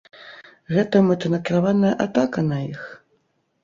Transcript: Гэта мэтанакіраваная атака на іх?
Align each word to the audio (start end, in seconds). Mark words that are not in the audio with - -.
Гэта 0.77 0.95
мэтанакіраваная 1.11 1.95
атака 2.09 2.39
на 2.53 2.57
іх? 2.75 2.81